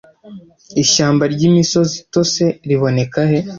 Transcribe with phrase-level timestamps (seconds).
[0.83, 3.39] Ishyamba ryimisozi itose riboneka he